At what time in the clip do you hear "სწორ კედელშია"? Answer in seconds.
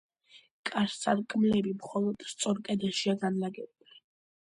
2.31-3.15